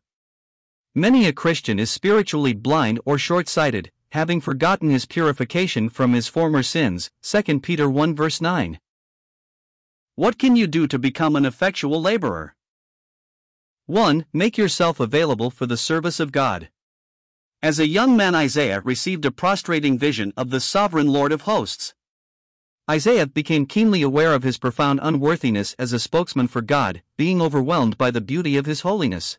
Many 0.95 1.27
a 1.27 1.31
Christian 1.31 1.77
is 1.77 1.91
spiritually 1.91 2.53
blind 2.53 2.99
or 3.05 3.19
short 3.19 3.47
sighted, 3.47 3.91
having 4.13 4.41
forgotten 4.41 4.89
his 4.89 5.05
purification 5.05 5.87
from 5.87 6.13
his 6.13 6.27
former 6.27 6.63
sins. 6.63 7.11
2 7.21 7.59
Peter 7.59 7.87
1 7.87 8.15
verse 8.15 8.41
9. 8.41 8.79
What 10.15 10.39
can 10.39 10.55
you 10.55 10.65
do 10.65 10.87
to 10.87 10.97
become 10.97 11.35
an 11.35 11.45
effectual 11.45 12.01
laborer? 12.01 12.55
1. 13.85 14.25
Make 14.33 14.57
yourself 14.57 14.99
available 14.99 15.51
for 15.51 15.67
the 15.67 15.77
service 15.77 16.19
of 16.19 16.31
God. 16.31 16.69
As 17.61 17.77
a 17.77 17.87
young 17.87 18.15
man, 18.15 18.35
Isaiah 18.35 18.79
received 18.85 19.25
a 19.25 19.31
prostrating 19.31 19.99
vision 19.99 20.31
of 20.37 20.49
the 20.49 20.61
sovereign 20.61 21.07
Lord 21.07 21.33
of 21.33 21.41
hosts. 21.41 21.93
Isaiah 22.89 23.27
became 23.27 23.65
keenly 23.65 24.01
aware 24.01 24.33
of 24.33 24.43
his 24.43 24.57
profound 24.57 25.01
unworthiness 25.03 25.75
as 25.77 25.91
a 25.91 25.99
spokesman 25.99 26.47
for 26.47 26.61
God, 26.61 27.03
being 27.17 27.41
overwhelmed 27.41 27.97
by 27.97 28.11
the 28.11 28.21
beauty 28.21 28.55
of 28.55 28.65
his 28.65 28.81
holiness. 28.81 29.37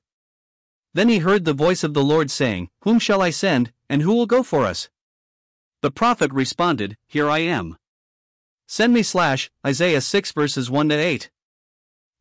Then 0.93 1.09
he 1.09 1.21
heard 1.21 1.47
the 1.47 1.55
voice 1.55 1.83
of 1.83 1.95
the 1.95 2.05
Lord 2.05 2.31
saying, 2.31 2.69
Whom 2.83 2.99
shall 2.99 3.23
I 3.23 3.31
send, 3.31 3.73
and 3.89 4.03
who 4.03 4.15
will 4.15 4.27
go 4.27 4.43
for 4.43 4.67
us? 4.67 4.91
The 5.81 5.91
prophet 5.91 6.31
responded, 6.31 6.99
Here 7.09 7.31
I 7.31 7.39
am. 7.39 7.79
Send 8.69 8.93
me 8.93 9.03
slash 9.03 9.51
Isaiah 9.67 10.03
6 10.03 10.33
verses 10.33 10.71
1 10.71 10.91
to 10.91 10.95
8. 10.95 11.31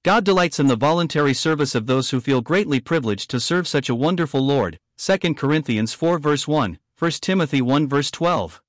God 0.04 0.24
delights 0.24 0.62
in 0.62 0.68
the 0.68 0.78
voluntary 0.78 1.34
service 1.34 1.76
of 1.76 1.88
those 1.88 2.12
who 2.12 2.22
feel 2.22 2.40
greatly 2.40 2.80
privileged 2.80 3.30
to 3.32 3.40
serve 3.42 3.68
such 3.68 3.90
a 3.90 3.96
wonderful 3.96 4.40
Lord. 4.40 4.80
2 5.02 5.34
Corinthians 5.34 5.94
4 5.94 6.20
verse 6.20 6.46
1, 6.46 6.78
1 6.98 7.12
Timothy 7.22 7.62
1 7.62 7.88
verse 7.88 8.12
12. 8.12 8.62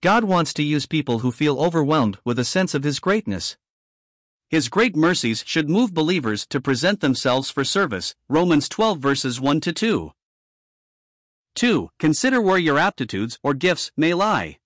God 0.00 0.24
wants 0.24 0.54
to 0.54 0.62
use 0.62 0.86
people 0.86 1.18
who 1.18 1.30
feel 1.30 1.60
overwhelmed 1.60 2.16
with 2.24 2.38
a 2.38 2.46
sense 2.46 2.72
of 2.72 2.82
His 2.82 2.98
greatness. 2.98 3.58
His 4.48 4.70
great 4.70 4.96
mercies 4.96 5.44
should 5.46 5.68
move 5.68 5.92
believers 5.92 6.46
to 6.46 6.62
present 6.62 7.00
themselves 7.00 7.50
for 7.50 7.62
service. 7.62 8.14
Romans 8.26 8.70
12 8.70 8.98
verses 8.98 9.38
1 9.38 9.60
to 9.60 9.72
2. 9.74 10.12
2. 11.56 11.90
Consider 11.98 12.40
where 12.40 12.56
your 12.56 12.78
aptitudes 12.78 13.38
or 13.42 13.52
gifts 13.52 13.92
may 13.98 14.14
lie. 14.14 14.56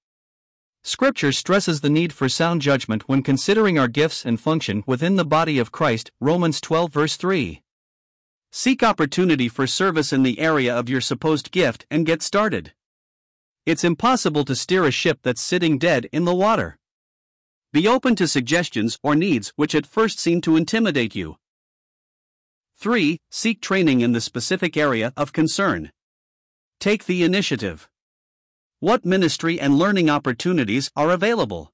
Scripture 0.84 1.32
stresses 1.32 1.80
the 1.80 1.90
need 1.90 2.12
for 2.12 2.28
sound 2.28 2.62
judgment 2.62 3.08
when 3.08 3.24
considering 3.24 3.80
our 3.80 3.88
gifts 3.88 4.24
and 4.24 4.40
function 4.40 4.84
within 4.86 5.16
the 5.16 5.24
body 5.24 5.58
of 5.58 5.72
Christ. 5.72 6.12
Romans 6.20 6.60
12 6.60 6.92
verse 6.92 7.16
3. 7.16 7.62
Seek 8.60 8.82
opportunity 8.82 9.48
for 9.48 9.68
service 9.68 10.12
in 10.12 10.24
the 10.24 10.40
area 10.40 10.76
of 10.76 10.88
your 10.88 11.00
supposed 11.00 11.52
gift 11.52 11.86
and 11.92 12.04
get 12.04 12.22
started. 12.22 12.72
It's 13.64 13.84
impossible 13.84 14.44
to 14.44 14.56
steer 14.56 14.84
a 14.84 14.90
ship 14.90 15.20
that's 15.22 15.40
sitting 15.40 15.78
dead 15.78 16.08
in 16.10 16.24
the 16.24 16.34
water. 16.34 16.76
Be 17.72 17.86
open 17.86 18.16
to 18.16 18.26
suggestions 18.26 18.98
or 19.00 19.14
needs 19.14 19.52
which 19.54 19.76
at 19.76 19.86
first 19.86 20.18
seem 20.18 20.40
to 20.40 20.56
intimidate 20.56 21.14
you. 21.14 21.36
3. 22.78 23.20
Seek 23.30 23.60
training 23.60 24.00
in 24.00 24.10
the 24.10 24.20
specific 24.20 24.76
area 24.76 25.12
of 25.16 25.32
concern. 25.32 25.92
Take 26.80 27.04
the 27.04 27.22
initiative. 27.22 27.88
What 28.80 29.04
ministry 29.04 29.60
and 29.60 29.78
learning 29.78 30.10
opportunities 30.10 30.90
are 30.96 31.12
available? 31.12 31.70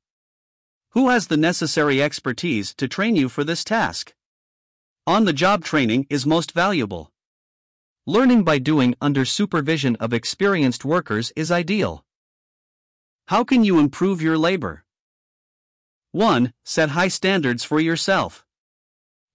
Who 0.91 1.09
has 1.09 1.29
the 1.29 1.39
necessary 1.39 2.03
expertise 2.03 2.75
to 2.75 2.87
train 2.87 3.17
you 3.17 3.31
for 3.31 3.43
this 3.43 3.65
task? 3.65 4.13
On 5.07 5.27
the 5.27 5.35
job 5.35 5.63
training 5.63 6.07
is 6.09 6.25
most 6.25 6.53
valuable. 6.53 7.13
Learning 8.07 8.43
by 8.43 8.57
doing 8.57 8.95
under 9.03 9.27
supervision 9.27 9.97
of 9.97 10.15
experienced 10.15 10.83
workers 10.83 11.31
is 11.37 11.51
ideal. 11.51 12.07
How 13.29 13.45
can 13.45 13.65
you 13.65 13.79
improve 13.79 14.23
your 14.23 14.39
labor? 14.39 14.87
1. 16.13 16.55
Set 16.65 16.91
high 16.91 17.09
standards 17.09 17.65
for 17.65 17.81
yourself. 17.81 18.47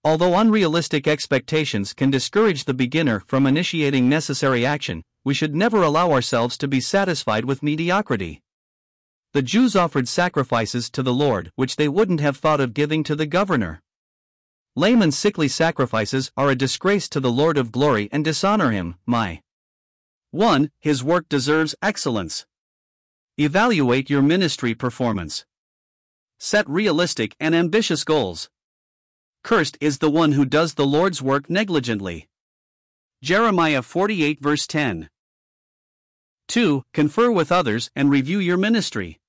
Although 0.03 0.39
unrealistic 0.39 1.07
expectations 1.07 1.93
can 1.93 2.09
discourage 2.09 2.65
the 2.65 2.73
beginner 2.73 3.19
from 3.19 3.45
initiating 3.45 4.09
necessary 4.09 4.65
action, 4.65 5.03
we 5.23 5.35
should 5.35 5.55
never 5.55 5.83
allow 5.83 6.11
ourselves 6.11 6.57
to 6.57 6.67
be 6.67 6.81
satisfied 6.81 7.45
with 7.45 7.61
mediocrity. 7.61 8.41
The 9.33 9.43
Jews 9.43 9.75
offered 9.75 10.07
sacrifices 10.07 10.89
to 10.89 11.03
the 11.03 11.13
Lord 11.13 11.51
which 11.55 11.75
they 11.75 11.87
wouldn't 11.87 12.21
have 12.21 12.37
thought 12.37 12.59
of 12.59 12.73
giving 12.73 13.03
to 13.03 13.15
the 13.15 13.27
governor. 13.27 13.83
Lame 14.79 15.01
and 15.01 15.13
sickly 15.13 15.49
sacrifices 15.49 16.31
are 16.37 16.49
a 16.49 16.55
disgrace 16.55 17.09
to 17.09 17.19
the 17.19 17.29
Lord 17.29 17.57
of 17.57 17.69
glory 17.69 18.07
and 18.13 18.23
dishonor 18.23 18.71
him. 18.71 18.95
My 19.05 19.41
1. 20.31 20.71
His 20.79 21.03
work 21.03 21.27
deserves 21.27 21.75
excellence. 21.81 22.45
Evaluate 23.37 24.09
your 24.09 24.21
ministry 24.21 24.73
performance. 24.73 25.45
Set 26.37 26.65
realistic 26.69 27.35
and 27.41 27.53
ambitious 27.53 28.05
goals. 28.05 28.49
Cursed 29.43 29.77
is 29.81 29.97
the 29.97 30.09
one 30.09 30.31
who 30.31 30.45
does 30.45 30.75
the 30.75 30.87
Lord's 30.87 31.21
work 31.21 31.49
negligently. 31.49 32.29
Jeremiah 33.21 33.81
48 33.81 34.39
verse 34.39 34.65
10. 34.65 35.09
2. 36.47 36.83
Confer 36.93 37.29
with 37.31 37.51
others 37.51 37.91
and 37.97 38.09
review 38.09 38.39
your 38.39 38.55
ministry. 38.55 39.19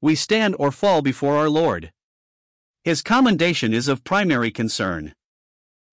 We 0.00 0.14
stand 0.14 0.54
or 0.60 0.70
fall 0.70 1.02
before 1.02 1.34
our 1.34 1.50
Lord. 1.50 1.90
His 2.82 3.02
commendation 3.02 3.74
is 3.74 3.88
of 3.88 4.04
primary 4.04 4.50
concern. 4.50 5.14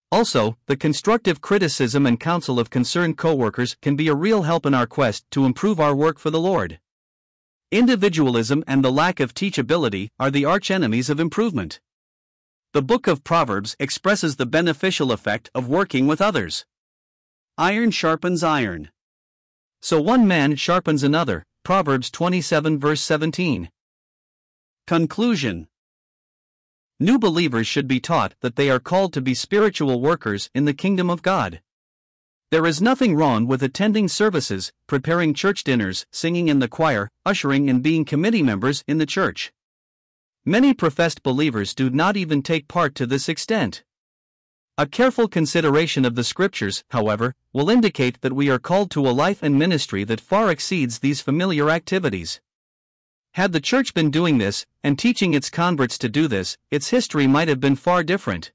Also, 0.09 0.57
the 0.67 0.77
constructive 0.77 1.41
criticism 1.41 2.05
and 2.05 2.17
counsel 2.17 2.61
of 2.61 2.69
concerned 2.69 3.17
coworkers 3.17 3.75
can 3.81 3.97
be 3.97 4.07
a 4.07 4.15
real 4.15 4.43
help 4.43 4.65
in 4.65 4.73
our 4.73 4.87
quest 4.87 5.25
to 5.31 5.45
improve 5.45 5.81
our 5.81 5.93
work 5.93 6.17
for 6.17 6.29
the 6.29 6.39
Lord. 6.39 6.79
Individualism 7.73 8.63
and 8.67 8.85
the 8.85 8.91
lack 8.91 9.19
of 9.19 9.33
teachability 9.33 10.07
are 10.17 10.31
the 10.31 10.45
arch 10.45 10.71
enemies 10.71 11.09
of 11.09 11.19
improvement. 11.19 11.81
The 12.71 12.81
book 12.81 13.05
of 13.05 13.25
Proverbs 13.25 13.75
expresses 13.81 14.37
the 14.37 14.45
beneficial 14.45 15.11
effect 15.11 15.49
of 15.53 15.67
working 15.67 16.07
with 16.07 16.21
others. 16.21 16.65
Iron 17.57 17.91
sharpens 17.91 18.43
iron. 18.43 18.91
So 19.81 19.99
one 20.01 20.25
man 20.25 20.55
sharpens 20.55 21.03
another. 21.03 21.43
Proverbs 21.63 22.09
27 22.11 22.79
verse 22.79 23.01
17. 23.01 23.69
Conclusion 24.85 25.67
New 26.99 27.19
believers 27.19 27.67
should 27.67 27.87
be 27.87 27.99
taught 27.99 28.33
that 28.41 28.55
they 28.55 28.71
are 28.71 28.79
called 28.79 29.13
to 29.13 29.21
be 29.21 29.35
spiritual 29.35 30.01
workers 30.01 30.49
in 30.55 30.65
the 30.65 30.73
kingdom 30.73 31.11
of 31.11 31.21
God. 31.21 31.61
There 32.49 32.65
is 32.65 32.81
nothing 32.81 33.13
wrong 33.13 33.45
with 33.45 33.61
attending 33.61 34.07
services, 34.07 34.71
preparing 34.87 35.35
church 35.35 35.63
dinners, 35.63 36.07
singing 36.11 36.47
in 36.47 36.57
the 36.57 36.67
choir, 36.67 37.11
ushering, 37.23 37.69
and 37.69 37.83
being 37.83 38.03
committee 38.03 38.41
members 38.41 38.83
in 38.87 38.97
the 38.97 39.05
church. 39.05 39.51
Many 40.43 40.73
professed 40.73 41.21
believers 41.21 41.75
do 41.75 41.91
not 41.91 42.17
even 42.17 42.41
take 42.41 42.67
part 42.67 42.95
to 42.95 43.05
this 43.05 43.29
extent. 43.29 43.83
A 44.79 44.87
careful 44.87 45.27
consideration 45.27 46.03
of 46.03 46.15
the 46.15 46.23
scriptures, 46.23 46.83
however, 46.89 47.35
will 47.53 47.69
indicate 47.69 48.21
that 48.21 48.33
we 48.33 48.49
are 48.49 48.57
called 48.57 48.89
to 48.91 49.07
a 49.07 49.11
life 49.11 49.43
and 49.43 49.59
ministry 49.59 50.03
that 50.05 50.21
far 50.21 50.49
exceeds 50.49 50.99
these 50.99 51.21
familiar 51.21 51.69
activities. 51.69 52.41
Had 53.37 53.51
the 53.51 53.61
church 53.61 53.93
been 53.93 54.09
doing 54.09 54.39
this, 54.39 54.65
and 54.83 54.97
teaching 54.97 55.35
its 55.35 55.51
converts 55.51 55.99
to 55.99 56.09
do 56.09 56.27
this, 56.27 56.57
its 56.71 56.89
history 56.89 57.27
might 57.27 57.47
have 57.47 57.59
been 57.59 57.75
far 57.75 58.01
different. 58.03 58.51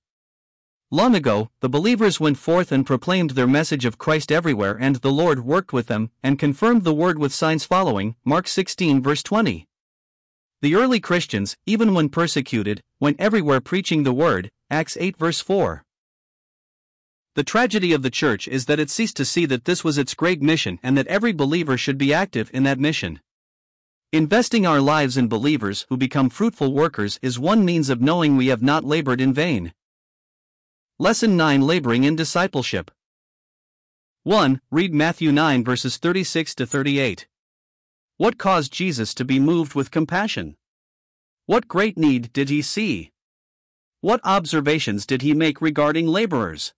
Long 0.90 1.14
ago, 1.14 1.50
the 1.60 1.68
believers 1.68 2.18
went 2.18 2.36
forth 2.36 2.72
and 2.72 2.84
proclaimed 2.84 3.30
their 3.30 3.46
message 3.46 3.84
of 3.84 3.96
Christ 3.96 4.32
everywhere, 4.32 4.76
and 4.80 4.96
the 4.96 5.12
Lord 5.12 5.44
worked 5.44 5.72
with 5.72 5.86
them 5.86 6.10
and 6.20 6.36
confirmed 6.36 6.82
the 6.82 6.92
word 6.92 7.16
with 7.16 7.32
signs 7.32 7.64
following. 7.64 8.16
Mark 8.24 8.48
16, 8.48 9.00
verse 9.00 9.22
20. 9.22 9.68
The 10.62 10.74
early 10.74 10.98
Christians, 10.98 11.56
even 11.64 11.94
when 11.94 12.08
persecuted, 12.08 12.82
went 12.98 13.20
everywhere 13.20 13.60
preaching 13.60 14.02
the 14.02 14.12
word. 14.12 14.50
Acts 14.68 14.96
8, 14.98 15.16
verse 15.16 15.40
4. 15.40 15.84
The 17.36 17.44
tragedy 17.44 17.92
of 17.92 18.02
the 18.02 18.10
church 18.10 18.48
is 18.48 18.66
that 18.66 18.80
it 18.80 18.90
ceased 18.90 19.16
to 19.18 19.24
see 19.24 19.46
that 19.46 19.64
this 19.64 19.84
was 19.84 19.96
its 19.96 20.14
great 20.14 20.42
mission 20.42 20.80
and 20.82 20.98
that 20.98 21.06
every 21.06 21.32
believer 21.32 21.78
should 21.78 21.98
be 21.98 22.12
active 22.12 22.50
in 22.52 22.64
that 22.64 22.80
mission. 22.80 23.20
Investing 24.14 24.66
our 24.66 24.78
lives 24.78 25.16
in 25.16 25.26
believers 25.26 25.87
who 25.88 25.97
become 25.97 26.28
fruitful 26.28 26.75
workers 26.75 27.19
is 27.23 27.38
one 27.38 27.64
means 27.64 27.88
of 27.88 28.02
knowing 28.02 28.37
we 28.37 28.49
have 28.49 28.61
not 28.61 28.85
labored 28.85 29.23
in 29.23 29.33
vain. 29.33 29.73
Lesson 30.99 31.35
9 31.35 31.62
Laboring 31.62 32.04
in 32.04 32.14
Discipleship 32.14 32.90
1. 34.25 34.61
Read 34.71 34.92
Matthew 34.92 35.33
9 35.33 35.64
verses 35.64 35.97
36 35.97 36.54
to 36.57 36.66
38. 36.66 37.26
What 38.19 38.37
caused 38.37 38.71
Jesus 38.71 39.14
to 39.14 39.25
be 39.25 39.40
moved 39.40 39.75
with 39.75 39.90
compassion? 39.90 40.59
What 41.47 41.66
great 41.66 41.97
need 41.97 42.34
did 42.34 42.50
he 42.50 42.60
see? 42.60 43.13
What 44.02 44.21
observations 44.25 45.06
did 45.06 45.23
he 45.23 45.32
make 45.32 45.63
regarding 45.63 46.06
laborers? 46.06 46.75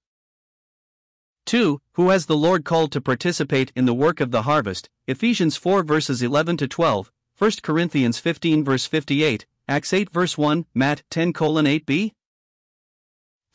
2. 1.47 1.81
Who 1.95 2.11
has 2.11 2.27
the 2.27 2.37
Lord 2.37 2.65
called 2.65 2.93
to 2.93 3.01
participate 3.01 3.73
in 3.75 3.87
the 3.87 3.93
work 3.93 4.21
of 4.21 4.31
the 4.31 4.43
harvest? 4.43 4.89
Ephesians 5.09 5.57
4 5.57 5.83
verses 5.83 6.23
11 6.23 6.59
to 6.59 6.69
12, 6.69 7.11
1 7.37 7.51
Corinthians 7.65 8.21
15 8.21 8.63
verse 8.63 8.87
58, 8.87 9.45
Acts 9.67 9.93
8 9.93 10.11
verse 10.11 10.39
1, 10.39 10.67
Matt 10.73 11.03
10 11.11 11.33
colon 11.33 11.67
8b? 11.67 12.13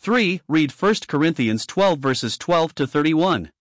3. 0.02 0.42
Read 0.50 0.72
1 0.72 0.96
Corinthians 1.08 1.66
12 1.66 2.00
verses 2.00 2.38
12 2.38 2.76
to 2.76 2.86
31. 2.86 3.52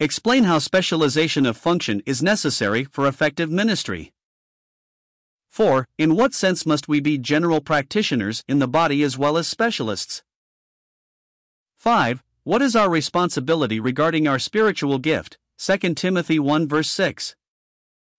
Explain 0.00 0.44
how 0.44 0.58
specialization 0.58 1.44
of 1.44 1.58
function 1.58 2.02
is 2.06 2.22
necessary 2.22 2.84
for 2.84 3.06
effective 3.06 3.50
ministry. 3.50 4.10
4. 5.50 5.86
In 5.98 6.16
what 6.16 6.32
sense 6.32 6.64
must 6.64 6.88
we 6.88 7.00
be 7.00 7.18
general 7.18 7.60
practitioners 7.60 8.42
in 8.48 8.58
the 8.58 8.68
body 8.68 9.02
as 9.02 9.18
well 9.18 9.36
as 9.36 9.46
specialists? 9.46 10.22
5. 11.76 12.22
What 12.44 12.62
is 12.62 12.74
our 12.74 12.88
responsibility 12.88 13.80
regarding 13.80 14.26
our 14.26 14.38
spiritual 14.38 14.98
gift? 14.98 15.36
2 15.58 15.94
Timothy 15.94 16.38
1 16.38 16.66
verse 16.66 16.90
6. 16.90 17.36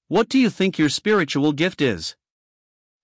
What 0.10 0.30
do 0.30 0.40
you 0.40 0.50
think 0.50 0.78
your 0.78 0.88
spiritual 0.88 1.52
gift 1.52 1.82
is? 1.82 2.16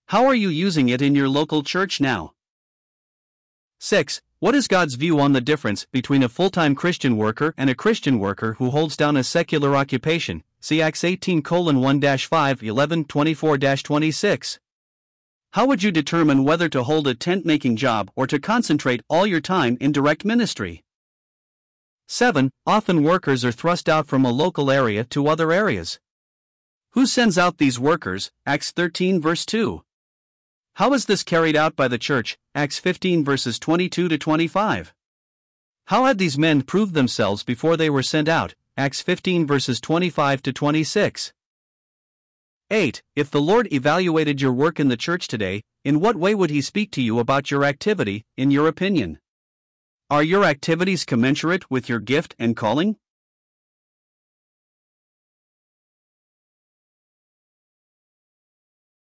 How 0.05 0.25
are 0.25 0.33
you 0.33 0.47
using 0.47 0.87
it 0.87 1.01
in 1.01 1.15
your 1.15 1.27
local 1.27 1.61
church 1.61 1.99
now? 1.99 2.31
6. 3.79 4.21
What 4.39 4.55
is 4.55 4.69
God's 4.69 4.95
view 4.95 5.19
on 5.19 5.33
the 5.33 5.41
difference 5.41 5.85
between 5.91 6.23
a 6.23 6.29
full 6.29 6.49
time 6.49 6.75
Christian 6.75 7.17
worker 7.17 7.53
and 7.57 7.69
a 7.69 7.75
Christian 7.75 8.19
worker 8.19 8.53
who 8.53 8.69
holds 8.69 8.95
down 8.95 9.17
a 9.17 9.23
secular 9.25 9.75
occupation? 9.75 10.43
See 10.61 10.81
Acts 10.81 11.03
18 11.03 11.41
1 11.43 12.17
5 12.17 12.63
11 12.63 13.03
24 13.03 13.57
26. 13.57 14.59
How 15.51 15.65
would 15.65 15.83
you 15.83 15.91
determine 15.91 16.45
whether 16.45 16.69
to 16.69 16.83
hold 16.83 17.07
a 17.07 17.13
tent 17.13 17.45
making 17.45 17.75
job 17.75 18.11
or 18.15 18.27
to 18.27 18.39
concentrate 18.39 19.01
all 19.09 19.27
your 19.27 19.41
time 19.41 19.77
in 19.81 19.91
direct 19.91 20.23
ministry? 20.23 20.85
7. 22.07 22.49
Often 22.65 23.03
workers 23.03 23.43
are 23.43 23.51
thrust 23.51 23.89
out 23.89 24.07
from 24.07 24.23
a 24.23 24.31
local 24.31 24.71
area 24.71 25.03
to 25.03 25.27
other 25.27 25.51
areas. 25.51 25.99
Who 26.93 27.07
sends 27.07 27.39
out 27.39 27.57
these 27.57 27.79
workers? 27.79 28.31
Acts 28.45 28.69
13 28.69 29.19
verse 29.19 29.47
2. 29.47 29.81
How 30.75 30.93
is 30.93 31.05
this 31.05 31.23
carried 31.23 31.55
out 31.55 31.75
by 31.75 31.87
the 31.87 31.97
church? 31.97 32.37
Acts 32.53 32.77
15 32.77 33.25
verses 33.25 33.57
22 33.57 34.09
to 34.09 34.17
25. 34.19 34.93
How 35.87 36.05
had 36.05 36.19
these 36.19 36.37
men 36.37 36.61
proved 36.61 36.93
themselves 36.93 37.43
before 37.43 37.77
they 37.77 37.89
were 37.89 38.03
sent 38.03 38.29
out? 38.29 38.53
Acts 38.77 39.01
15 39.01 39.47
verses 39.47 39.81
25 39.81 40.43
to 40.43 40.53
26. 40.53 41.33
8. 42.69 43.03
If 43.15 43.31
the 43.31 43.41
Lord 43.41 43.73
evaluated 43.73 44.39
your 44.39 44.53
work 44.53 44.79
in 44.79 44.89
the 44.89 44.95
church 44.95 45.27
today, 45.27 45.63
in 45.83 45.99
what 45.99 46.15
way 46.15 46.35
would 46.35 46.51
He 46.51 46.61
speak 46.61 46.91
to 46.91 47.01
you 47.01 47.17
about 47.17 47.49
your 47.49 47.63
activity, 47.65 48.23
in 48.37 48.51
your 48.51 48.67
opinion? 48.67 49.17
Are 50.11 50.21
your 50.21 50.43
activities 50.43 51.05
commensurate 51.05 51.71
with 51.71 51.89
your 51.89 51.99
gift 51.99 52.35
and 52.37 52.55
calling? 52.55 52.97